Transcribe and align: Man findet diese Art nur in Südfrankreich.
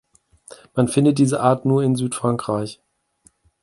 Man 0.73 0.87
findet 0.87 1.19
diese 1.19 1.41
Art 1.41 1.63
nur 1.65 1.83
in 1.83 1.95
Südfrankreich. 1.95 2.81